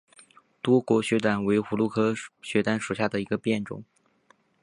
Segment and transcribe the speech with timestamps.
[0.63, 3.83] 多果雪胆为葫芦科雪胆属下的一个变种。